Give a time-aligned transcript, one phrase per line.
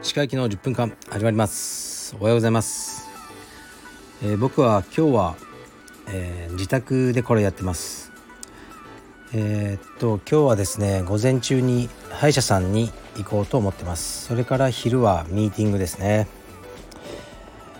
[0.00, 2.16] 歯科医の10分間始まります。
[2.18, 3.06] おはようございます、
[4.22, 5.36] えー、僕は今日は、
[6.08, 8.10] えー、自宅でこれやってます。
[9.34, 14.28] えー、っと今日はですね午前中に歯医者さんに行こうと思ってます。
[14.28, 16.26] それから昼はミーティングですね。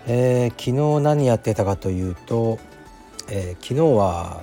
[0.07, 2.59] えー、昨日何やってたかというと、
[3.31, 4.43] えー、昨日は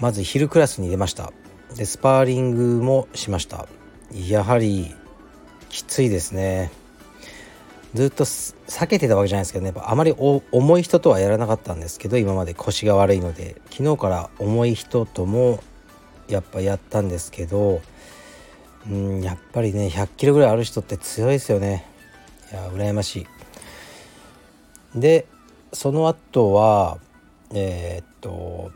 [0.00, 1.32] まず昼クラスに出ました。
[1.76, 3.66] でスパーリングもしました。
[4.12, 4.94] やはり
[5.68, 6.70] きついですね。
[7.94, 9.72] ずっと避けてたわけじゃないですけどね。
[9.76, 13.60] あまり重い人とはやらなかったんですけど今まで腰が悪いので。
[13.70, 15.62] 昨日から重い人とも
[16.28, 17.80] やっぱやったんですけど
[18.88, 21.86] うんやっぱりね100キロぐらいある人って強いですよね。
[22.52, 23.26] いや羨まし
[24.94, 24.98] い。
[24.98, 25.26] で
[25.72, 26.98] その後は
[27.52, 28.70] えー、っと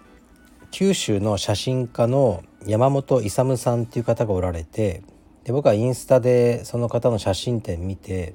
[0.72, 5.02] 九州の写真家の山本勇さんっていう方がおられて
[5.44, 8.34] で僕はインスタでその方の写真展見て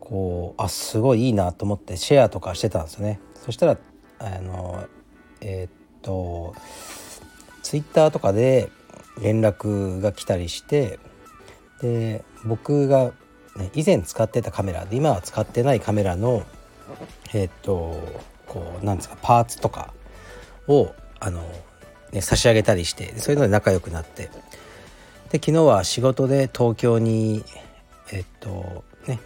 [0.00, 3.20] こうあすごいいいなと思ってシェアとかしてたんですよね。
[3.34, 3.78] そしたら
[4.18, 4.86] あの
[5.42, 5.70] えー、っ
[6.00, 6.54] と
[7.62, 8.70] ツイッターとかで
[9.20, 10.98] 連絡が来たりして
[11.82, 13.12] で僕が、
[13.56, 16.44] ね、以前使ってたカメラで今は使ってないカメラの
[17.34, 18.00] えー、っと
[18.46, 19.92] こうなんですかパーツとか
[20.66, 21.42] をあの、
[22.12, 24.30] ね、差し上げたりしてそういうので仲良くなって。
[25.30, 27.44] で昨日は仕事で東京に
[28.12, 29.18] えっとね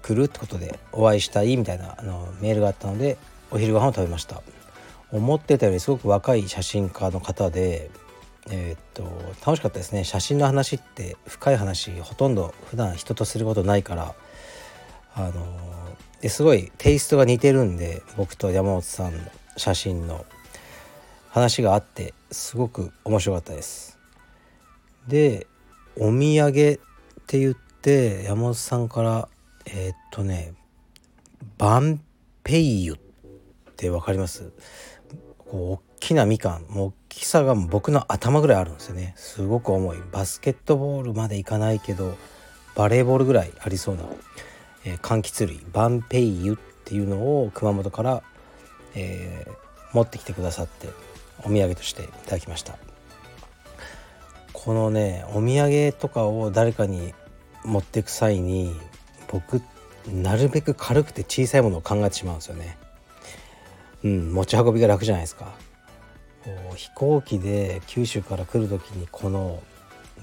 [0.00, 3.18] 来るってことでお会いしたいみたいなあのメールがあったので
[3.50, 4.42] お昼ご飯を食べました。
[5.10, 7.90] 思ってたよりすごく若い写真家の方で
[8.50, 9.02] えー、っと
[9.46, 10.04] 楽しかったですね。
[10.04, 14.14] 写真の話って深い話ほとんど普段人とすることないから
[15.14, 15.32] あの
[16.22, 19.18] ですごいテイストが似てるんで僕と山本さんの
[19.56, 20.24] 写真の。
[21.30, 23.98] 話があってすごく面白かったです。
[25.06, 25.46] で
[25.96, 26.52] お土産っ
[27.26, 29.28] て言って山本さんから
[29.66, 30.54] えー、っとね
[31.56, 32.00] バン
[32.44, 32.96] ペイユっ
[33.76, 34.52] て分かります？
[35.38, 39.14] こう大きなみかんもう大きさが僕の頭ぐらいあるんですよね。
[39.16, 39.98] すごく重い。
[40.10, 42.16] バスケットボールまでいかないけど
[42.74, 44.04] バレーボールぐらいありそうな、
[44.84, 45.64] えー、柑橘類。
[45.72, 48.22] バンペイユっていうのを熊本から、
[48.94, 50.88] えー、持ってきてくださって。
[51.44, 52.76] お土産としていただきました。
[54.52, 57.14] このねお土産とかを誰かに
[57.64, 58.74] 持っていく際に
[59.28, 59.62] 僕
[60.12, 62.78] なるべく軽くて小さいものを考えてしまうんですよね。
[64.04, 65.52] うん持ち運びが楽じゃないですか。
[66.76, 69.62] 飛行機で九州から来る時にこの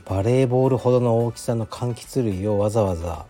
[0.06, 3.26] バレーボールほどの大きさの柑橘類をわざわざ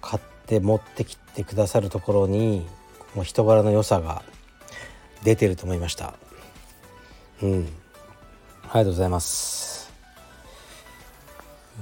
[0.00, 2.66] 買って持ってきてくださるところに
[3.14, 4.22] もう人柄の良さが
[5.22, 6.14] 出てると思いました。
[7.42, 7.68] うん。
[8.64, 9.92] ありがとうございます。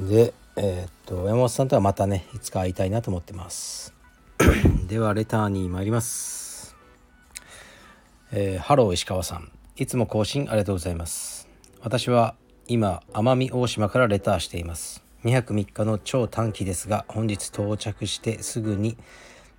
[0.00, 3.92] でえー、っと山本さんとはまたねいつか会いたいなと思ってます。
[4.88, 6.74] ではレターに参ります。
[8.32, 9.50] えー、ハロー石川さん。
[9.76, 11.48] いつも更新ありがとうございます。
[11.82, 12.34] 私は
[12.66, 15.02] 今奄美大島からレターしています。
[15.24, 18.96] 2泊3日の超短期ですが本日到着してすぐに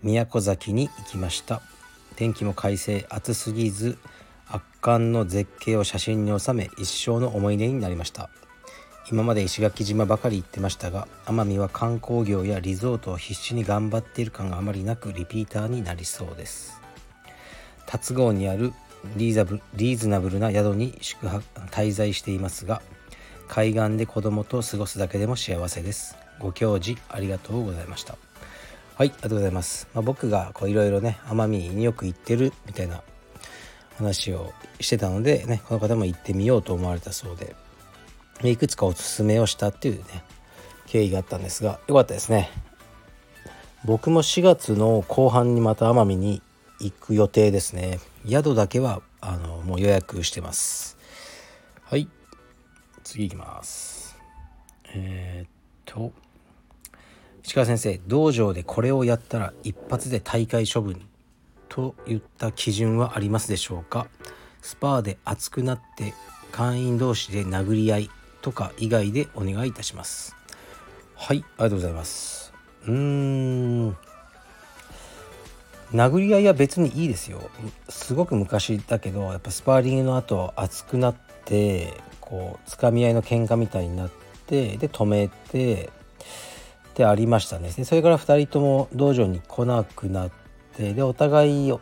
[0.01, 1.61] 宮古崎に行きました。
[2.15, 3.99] 天気も快晴暑すぎず
[4.49, 8.29] 圧巻の絶景を写真に収め一生の思い出になりました。
[9.09, 16.81] 今まで石垣島ばかり行ってましたが奄美は観光業やリゾートを必死に頑張っている感があまりなくリピーターになりそうです。
[17.91, 18.73] 龍郷にある
[19.15, 22.81] リーズナブルな宿に宿泊滞在していますが
[23.47, 26.17] 海岸で子供と過ごすだけでも幸せです。
[26.39, 28.17] ご教示ありがとうございました。
[28.95, 33.03] はいありがとうございます、まあ、僕がいろいろね奄美によく行ってるみたいな
[33.97, 37.55] 話をしてたのでねこの方も行ってみようと思われたそうで。
[38.43, 40.23] いくつかおすすめをしたっていうね
[40.85, 42.49] 経緯があったんですがよかったですね。
[43.83, 46.41] 僕も4月の後半にまた奄美に
[46.79, 47.99] 行く予定ですね。
[48.29, 50.97] 宿だけはあのもう予約してます。
[51.83, 52.07] はい。
[53.03, 54.17] 次いきます。
[54.93, 55.49] えー、っ
[55.85, 56.11] と
[57.43, 61.01] 石川先生道場でこれをやったら一発で大会処分
[61.77, 64.07] といった基準はありますでしょうか？
[64.63, 66.15] スパーで熱くなって
[66.51, 68.09] 会員同士で殴り合い
[68.41, 70.35] とか以外でお願いいたします。
[71.15, 72.51] はいありがとうございます。
[72.87, 73.97] うーん。
[75.93, 77.51] 殴り合いは別にいいですよ。
[77.89, 81.15] すごく昔だけどやっぱスパーリングの後熱くなっ
[81.45, 84.11] てこうつかみ合いの喧嘩みたいになっ
[84.47, 85.91] てで止めて
[86.95, 87.69] でありましたね。
[87.69, 90.46] それから2人とも道場に来なくなって
[90.77, 91.73] でお互い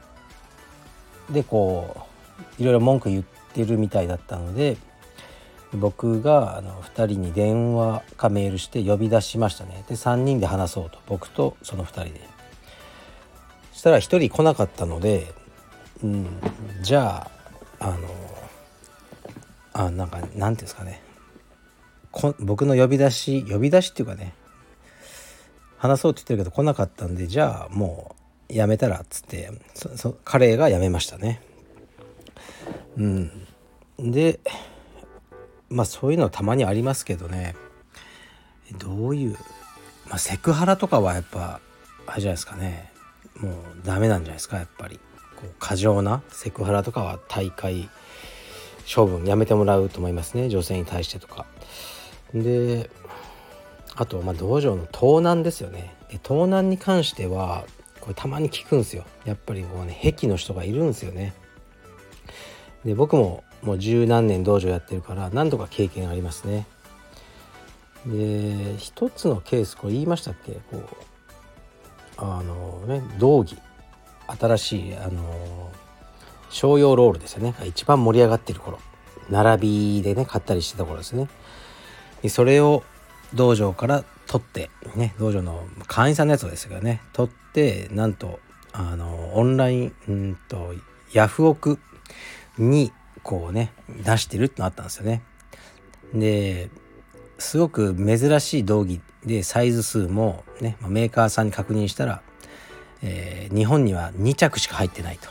[1.30, 2.08] でこ
[2.60, 4.78] ういろいろ文句言ってるみたいだったので
[5.74, 9.84] 僕があの2人に電話かメールして呼び出しましたね。
[9.90, 12.22] で3人で話そうと僕とその2人で。
[13.74, 15.34] そしたら1人来なかったので、
[16.02, 16.28] うん、
[16.82, 17.30] じゃ
[17.80, 17.98] ああの
[19.74, 21.02] あなんかなんていうんですかね。
[22.40, 24.34] 僕の呼び出し呼び出しっていうかね
[25.78, 31.42] 話そうって言ってるけど来なかったんでじゃあもううやめたらっつってそそ彼が辞めましたね。
[32.98, 33.32] うん。
[34.00, 34.40] で
[35.70, 37.56] まあそういうのたまにありますけどね。
[38.78, 39.38] どういう
[40.08, 41.60] まあセクハラとかはやっぱ
[42.08, 42.92] あれじゃないですかね。
[43.36, 43.54] もう
[43.84, 45.00] ダメなんじゃないですかやっぱり。
[45.36, 47.90] こう過剰なセクハラとかは大会
[48.94, 50.50] 処分やめてもらうと思いますね。
[50.50, 51.46] 女性に対してとか。
[52.34, 52.90] で
[53.96, 55.96] あとまあ道場の盗難ですよね。
[56.10, 57.66] で盗難に関しては
[58.06, 59.04] これたまに聞くんですよ。
[59.26, 61.34] やっぱりこうね癖の人がいるんですよね。
[62.86, 66.68] で僕ももう十何年道場やってるから何度か経験ありますね。
[68.06, 70.52] で一つのケースこれ言いましたっけ？
[70.70, 70.86] こう
[72.18, 73.58] あのね道着
[74.28, 75.72] 新しいあの
[76.52, 77.56] 商用ロールですよね。
[77.66, 78.78] 一番盛り上がってる頃。
[79.32, 81.28] 並びでね買ったりしてた頃ですね。
[82.30, 82.84] それを
[83.34, 88.40] 道場から取ってね道場の会員さんのやつですけどね取ってなんと
[88.74, 90.74] あのオンラインんと
[91.14, 91.80] ヤフオク
[92.58, 92.92] に
[93.24, 93.72] こうね
[94.04, 95.24] 出してるってなったんですよね。
[96.14, 96.70] で
[97.38, 102.22] すごく珍しい道着でサイズ数もねメーカーさんに確認したら、
[103.02, 105.30] えー、日本には2着しか入ってないと。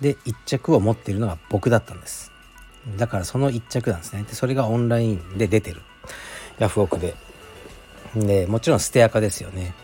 [0.00, 2.32] で1着を持っているのが僕だったんです。
[2.96, 4.22] だからその1着なんですね。
[4.24, 5.82] でそれがオンラインで出てる。
[6.58, 7.14] ヤフオクで。
[8.14, 9.74] でもちろん捨て垢ですよね。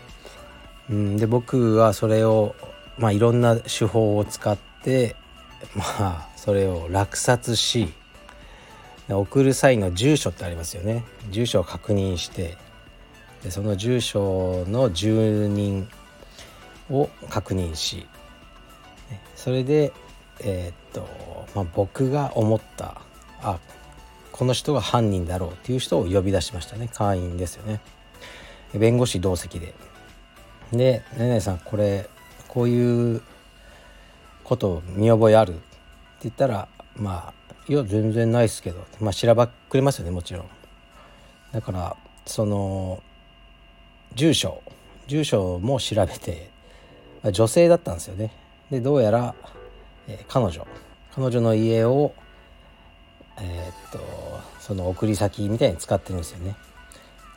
[0.89, 2.55] うんで僕はそれを
[2.97, 5.15] まあいろんな手法を使って
[5.75, 7.93] まあそれを落札し
[9.09, 11.03] 送る際の住所ってありますよね。
[11.31, 12.57] 住所を確認して
[13.43, 15.87] でその住所の住人
[16.89, 18.05] を確認し
[19.35, 19.93] それで
[20.39, 21.07] えー、っと、
[21.55, 23.01] まあ、僕が思った
[23.41, 23.59] あ
[24.31, 26.89] この人が犯人だろうっていう人を呼び出しましたね。
[26.93, 27.81] 会員ですよね。
[28.73, 29.73] 弁護士同席で。
[30.71, 32.09] で「ねねさんこれ
[32.47, 33.21] こういう
[34.43, 35.63] こと見覚えある?」って
[36.23, 38.85] 言ったらまあいや全然ないっすけど。
[38.99, 40.45] まあ調べくれますよねもちろん。
[41.51, 43.01] だからその
[44.15, 44.61] 住所。
[45.07, 46.49] 住所も調べて
[47.31, 48.31] 女性だったんですよね。
[48.69, 49.35] でどうやら、
[50.07, 50.67] えー、彼女。
[51.15, 52.13] 彼女の家を
[53.39, 53.99] えー、っと
[54.59, 56.55] その送り先みたいに使ってるんですよね。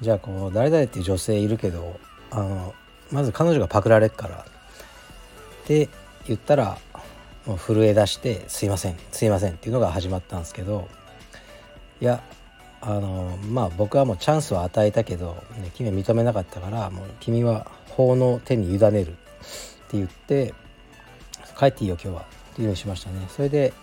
[0.00, 1.98] じゃあこう誰々っていう女性いるけど
[2.30, 2.74] あの
[3.10, 4.46] まず彼女がパクられっから
[5.64, 5.88] って
[6.26, 6.78] 言ったら
[7.46, 10.88] もう震え出して「すいませんすいません」っていうのが始まったんですけど
[12.00, 12.22] いや
[12.80, 19.14] あのまあ僕はもうチャンスを与えたけど、ね、君は認めなかったからもう君は法の手に委ねるっ
[19.90, 20.54] て言って
[21.58, 23.26] 帰っていいよ今日はっていうふうにしましたね。
[23.28, 23.74] それで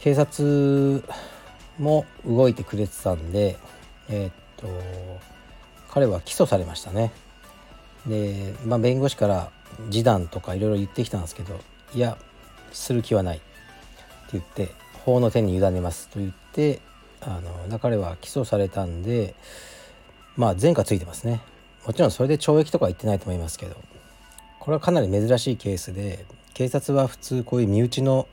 [0.00, 1.02] 警察
[1.78, 3.56] も動いてくれてたんで
[4.10, 4.32] えー、っ
[4.64, 5.20] と
[5.90, 7.12] 彼は起訴されましたね
[8.06, 9.50] で、まあ、弁護士から
[9.90, 11.60] 示談とかいろいろ言ってきたんですけど
[11.94, 12.16] いや
[12.72, 13.46] する気はないって
[14.32, 14.70] 言って
[15.04, 16.80] 法の手に委ねますと言って
[17.20, 17.40] あ
[17.70, 19.34] の彼は起訴されたんで
[20.36, 21.40] まあ前科ついてますね
[21.86, 23.76] もちろんそれで懲役とかは言ってないと思いますけど
[24.58, 26.24] これはかなり珍しいケースで
[26.54, 28.26] 警察は普通こういう身内の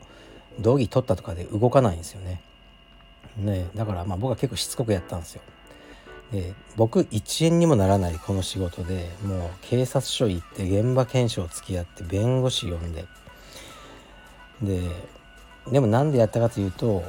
[0.59, 2.41] 道義取ったとかで動かないんですよね。
[3.37, 5.41] ねだからまあ僕は結構しつこくやったんですよ。
[6.31, 13.05] で僕1円にもならないこの仕事でもう警察署行って現場検証付き合って弁護士呼んで。
[14.61, 14.89] で
[15.71, 17.03] でもなんでやったかというと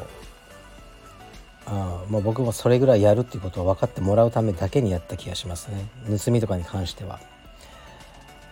[1.67, 5.87] あまあ僕もそれぐらいやるっていうことを分かってもらうためだけにやった気がしますね。
[6.25, 7.21] 盗みとかに関しては。
[7.21, 7.27] や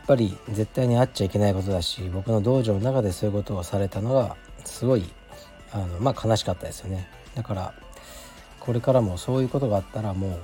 [0.04, 5.04] っぱり絶対にあっちゃいけないことだし僕の道場の中でそういうことをされたのがすごい
[5.72, 7.08] あのまあ悲しかったですよね。
[7.34, 7.74] だから
[8.60, 10.38] これからもそういうことがあったらもう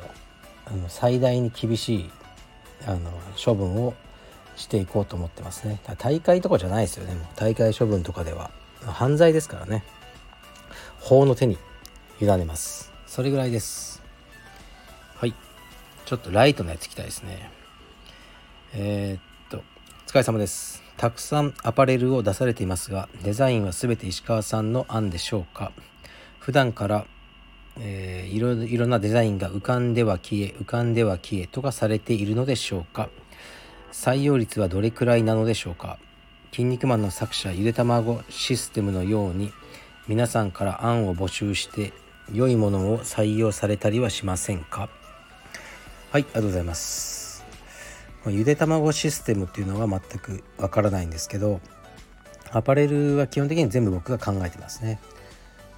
[0.66, 2.11] あの最大に厳しい
[2.87, 3.11] あの
[3.42, 3.94] 処分を
[4.56, 5.80] していこうと思ってますね。
[5.99, 7.14] 大会とかじゃないですよね。
[7.14, 8.50] もう大会処分とかでは。
[8.87, 9.85] 犯罪ですからね。
[11.00, 11.58] 法の手に
[12.20, 12.92] 委ねます。
[13.06, 14.02] それぐらいです。
[15.16, 15.35] はい。
[16.04, 17.50] ちょっとライトなやついきたいですね。
[18.75, 19.61] えー、っとお
[20.11, 20.82] 疲れ様です。
[20.96, 25.73] たくさんアパレルを出されていますがデザインは全て石川さんの案でしょうか？
[26.38, 27.06] 普段から
[27.78, 33.09] えー、いろいろなデザインが浮かんでは消え浮かんでは消えとかされているのでしょうか。
[33.92, 35.99] 採用率はどれくらいなのでしょうか。
[36.52, 39.52] 筋肉マンの作者ゆで卵システムのように
[40.09, 41.92] 皆さんから案を募集して
[42.33, 44.88] 良いものを採用されたりはしませんか。
[46.11, 47.45] はいありがとうございます。
[48.28, 51.61] ゆで卵システムっていうのは全くわからないんですけど
[52.50, 54.99] アパレルは基本的に全部僕が考えてますね。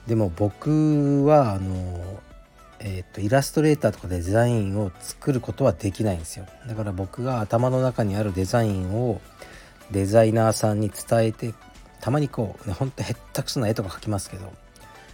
[0.08, 2.20] でも僕はあの
[2.80, 6.46] えーと、イラストレーターとかでデザインを作ることはできないんですよ。
[6.66, 9.20] だから僕が頭の中にあるデザインを
[9.90, 11.54] デザイナーさんに伝えて
[12.00, 14.52] たまにこうねほんとへったくそな絵とか描きますけど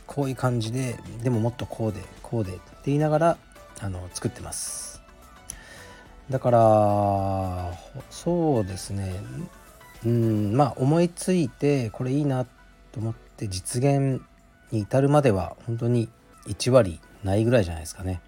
[0.06, 3.38] こういう感じででももっとこうでこうでって言いながら
[3.80, 5.00] あの作ってます。
[6.28, 7.72] だから
[8.10, 9.22] そうですね。
[10.04, 12.44] うんまあ思いついてこれいいな
[12.92, 14.20] と思って実現
[14.74, 16.08] に至るまでは本当に
[16.46, 18.20] 1割ないぐらいじゃないですかね。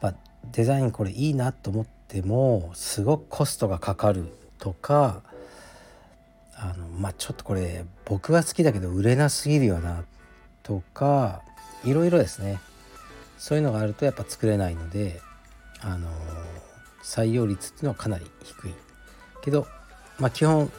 [0.00, 0.14] まあ、
[0.52, 5.22] デザインこれいいなと思ってもすごくコストがかかるとか
[6.54, 10.04] あのまあちょっとこれ僕は好きだけど売れなすぎるよな
[10.62, 11.42] とか
[11.84, 12.60] いろいろですね
[13.38, 15.20] そういうのがあるとやっぱ作れないので
[15.80, 16.08] あの
[17.02, 18.74] 採用率っていうのはかなり低い
[19.42, 19.66] けど
[20.18, 20.70] まあ基本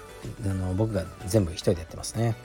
[0.45, 2.35] あの僕が全部一人でやってますね。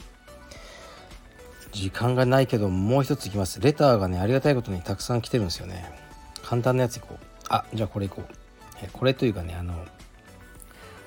[1.76, 3.60] 時間がないけどもう一ついきます。
[3.60, 5.84] レターがねありがたいことにたくさん来てるんですよね。
[6.42, 7.24] 簡単なやついこう。
[7.50, 8.34] あじゃあこれいこう。
[8.82, 9.74] えこれというかねあの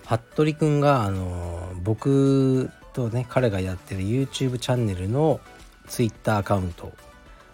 [0.06, 5.40] 服部くんがあの僕とね彼がやってる YouTube チャンネルの
[5.88, 6.94] Twitter アカウント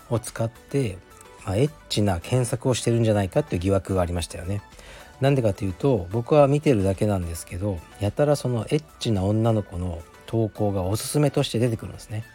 [0.10, 0.98] を使って、
[1.46, 4.62] まあ、エッチな検索をしてるんじゃないかっていう疑惑がありましたよね。
[5.22, 12.26] なんでかというと僕は見てるだけなんですけどやたらそのエッチな女の子の投稿がおすすめとして出てくるんですね。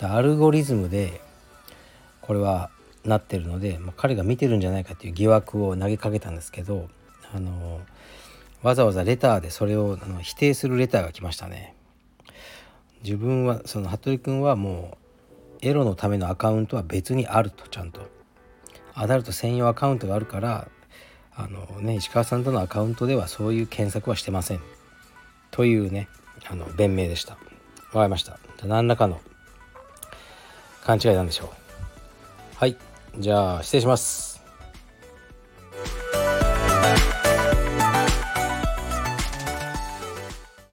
[0.00, 1.20] アルゴリズムで
[2.20, 2.70] これは
[3.04, 6.88] なってるので、まあ、彼が見てるんじゃないかっていう疑惑を投げかけたんですけど
[7.34, 7.80] あの
[8.62, 11.74] わざわざレターでそれをあの否定するレターが来ましたね。
[13.02, 14.96] 自分はその服部君はも
[15.62, 18.00] うエロのためのアカウントは別にあるとちゃんと。
[18.94, 20.68] アダルト専用アカウントがあるから
[21.34, 24.60] あのね石川さんとのアカウントではそういう検索はしてません。
[25.50, 26.08] というね
[26.48, 27.34] あの弁明でした。
[27.34, 27.38] わ
[27.92, 28.38] かりました。
[28.64, 29.20] 何らかの
[30.84, 31.48] 勘違いなんでしょう。
[32.56, 32.76] はい。
[33.18, 34.33] じゃあ失礼します。